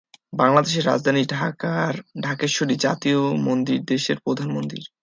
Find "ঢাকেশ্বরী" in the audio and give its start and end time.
2.21-2.75